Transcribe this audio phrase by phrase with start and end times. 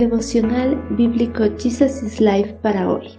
[0.00, 3.18] Devocional Bíblico Jesus is Life para hoy.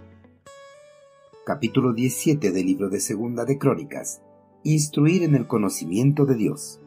[1.46, 4.24] Capítulo 17 del libro de Segunda de Crónicas.
[4.64, 6.82] Instruir en el conocimiento de Dios.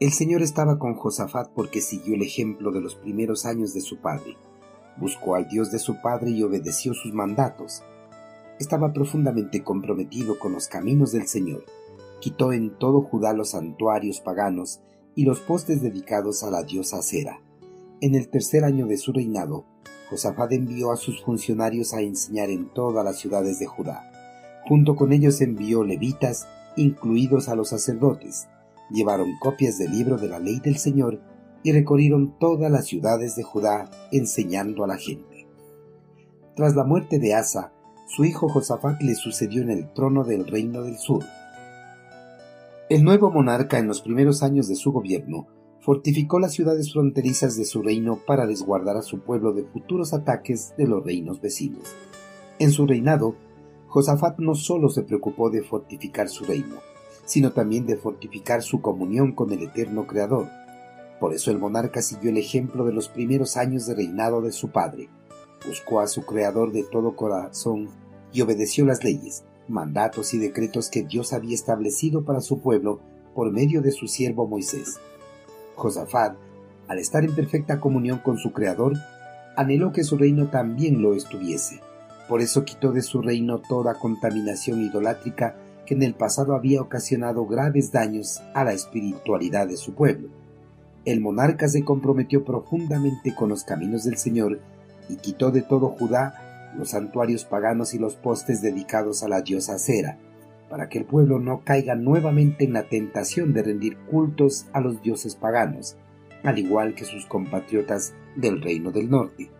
[0.00, 3.98] El Señor estaba con Josafat porque siguió el ejemplo de los primeros años de su
[3.98, 4.36] padre.
[4.96, 7.84] Buscó al Dios de su padre y obedeció sus mandatos.
[8.58, 11.64] Estaba profundamente comprometido con los caminos del Señor.
[12.18, 14.80] Quitó en todo Judá los santuarios paganos
[15.14, 17.43] y los postes dedicados a la diosa Cera.
[18.00, 19.64] En el tercer año de su reinado,
[20.10, 24.10] Josafat envió a sus funcionarios a enseñar en todas las ciudades de Judá.
[24.68, 28.48] Junto con ellos envió levitas, incluidos a los sacerdotes.
[28.90, 31.20] Llevaron copias del libro de la ley del Señor
[31.62, 35.46] y recorrieron todas las ciudades de Judá enseñando a la gente.
[36.56, 37.72] Tras la muerte de Asa,
[38.06, 41.24] su hijo Josafat le sucedió en el trono del reino del sur.
[42.90, 45.46] El nuevo monarca en los primeros años de su gobierno
[45.84, 50.72] fortificó las ciudades fronterizas de su reino para resguardar a su pueblo de futuros ataques
[50.78, 51.94] de los reinos vecinos.
[52.58, 53.34] En su reinado,
[53.88, 56.76] Josafat no solo se preocupó de fortificar su reino,
[57.26, 60.48] sino también de fortificar su comunión con el eterno Creador.
[61.20, 64.70] Por eso el monarca siguió el ejemplo de los primeros años de reinado de su
[64.70, 65.10] padre,
[65.66, 67.90] buscó a su Creador de todo corazón
[68.32, 73.00] y obedeció las leyes, mandatos y decretos que Dios había establecido para su pueblo
[73.34, 74.98] por medio de su siervo Moisés.
[75.76, 76.36] Josafat,
[76.88, 78.94] al estar en perfecta comunión con su Creador,
[79.56, 81.80] anheló que su reino también lo estuviese.
[82.28, 87.46] Por eso quitó de su reino toda contaminación idolátrica que en el pasado había ocasionado
[87.46, 90.28] graves daños a la espiritualidad de su pueblo.
[91.04, 94.60] El monarca se comprometió profundamente con los caminos del Señor
[95.08, 99.78] y quitó de todo Judá los santuarios paganos y los postes dedicados a la diosa
[99.78, 100.18] Cera,
[100.74, 105.00] para que el pueblo no caiga nuevamente en la tentación de rendir cultos a los
[105.02, 105.96] dioses paganos,
[106.42, 109.52] al igual que sus compatriotas del reino del norte.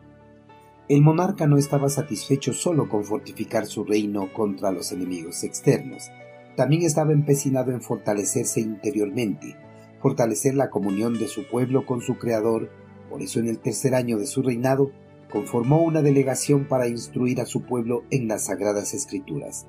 [0.89, 6.11] El monarca no estaba satisfecho solo con fortificar su reino contra los enemigos externos,
[6.57, 9.55] también estaba empecinado en fortalecerse interiormente,
[10.03, 12.71] fortalecer la comunión de su pueblo con su Creador,
[13.09, 14.91] por eso en el tercer año de su reinado
[15.31, 19.69] conformó una delegación para instruir a su pueblo en las sagradas escrituras.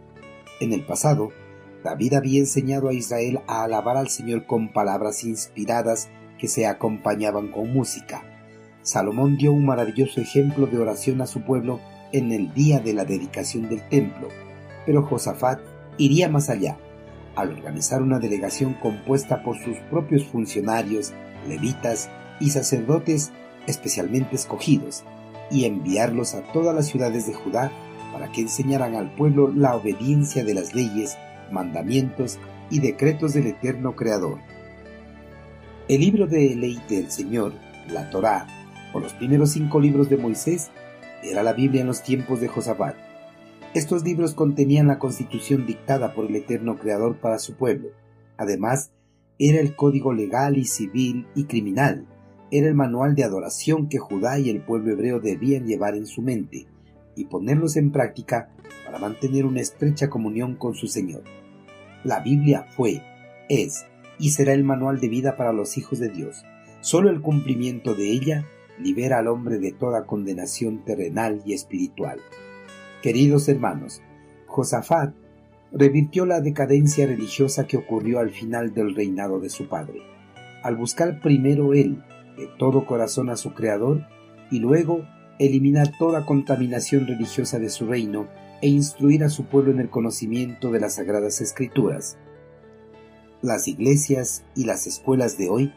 [0.59, 1.31] En el pasado,
[1.83, 7.49] David había enseñado a Israel a alabar al Señor con palabras inspiradas que se acompañaban
[7.49, 8.23] con música.
[8.81, 11.79] Salomón dio un maravilloso ejemplo de oración a su pueblo
[12.11, 14.29] en el día de la dedicación del templo,
[14.85, 15.59] pero Josafat
[15.97, 16.77] iría más allá,
[17.35, 21.13] al organizar una delegación compuesta por sus propios funcionarios,
[21.47, 23.31] levitas y sacerdotes
[23.67, 25.03] especialmente escogidos,
[25.51, 27.71] y enviarlos a todas las ciudades de Judá
[28.15, 31.17] para que enseñaran al pueblo la obediencia de las leyes,
[31.51, 32.39] mandamientos
[32.69, 34.39] y decretos del eterno Creador.
[35.89, 37.51] El libro de ley del Señor,
[37.89, 38.47] la Torá,
[38.93, 40.71] o los primeros cinco libros de Moisés,
[41.23, 42.95] era la Biblia en los tiempos de Josafat.
[43.73, 47.89] Estos libros contenían la constitución dictada por el eterno Creador para su pueblo.
[48.37, 48.91] Además,
[49.39, 52.07] era el código legal y civil y criminal
[52.51, 56.21] era el manual de adoración que Judá y el pueblo hebreo debían llevar en su
[56.21, 56.67] mente
[57.15, 58.49] y ponerlos en práctica
[58.85, 61.23] para mantener una estrecha comunión con su Señor.
[62.03, 63.01] La Biblia fue,
[63.49, 63.85] es
[64.19, 66.45] y será el manual de vida para los hijos de Dios.
[66.81, 68.45] Solo el cumplimiento de ella
[68.79, 72.19] libera al hombre de toda condenación terrenal y espiritual.
[73.01, 74.01] Queridos hermanos,
[74.47, 75.13] Josafat
[75.71, 80.01] revirtió la decadencia religiosa que ocurrió al final del reinado de su padre.
[80.63, 82.03] Al buscar primero él
[82.37, 84.05] de todo corazón a su Creador
[84.51, 85.05] y luego
[85.40, 88.28] eliminar toda contaminación religiosa de su reino
[88.62, 92.18] e instruir a su pueblo en el conocimiento de las sagradas escrituras.
[93.41, 95.74] Las iglesias y las escuelas de hoy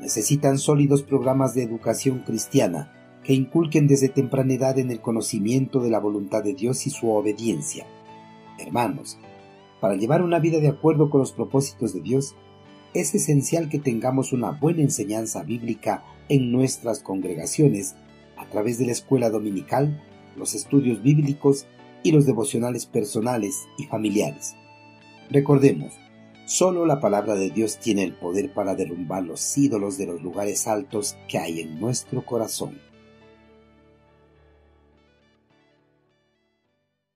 [0.00, 2.92] necesitan sólidos programas de educación cristiana
[3.24, 7.10] que inculquen desde temprana edad en el conocimiento de la voluntad de Dios y su
[7.10, 7.86] obediencia.
[8.58, 9.18] Hermanos,
[9.80, 12.36] para llevar una vida de acuerdo con los propósitos de Dios,
[12.94, 17.96] es esencial que tengamos una buena enseñanza bíblica en nuestras congregaciones
[18.50, 20.02] través de la escuela dominical,
[20.36, 21.66] los estudios bíblicos
[22.02, 24.54] y los devocionales personales y familiares.
[25.30, 25.92] Recordemos,
[26.46, 30.66] solo la palabra de Dios tiene el poder para derrumbar los ídolos de los lugares
[30.66, 32.78] altos que hay en nuestro corazón.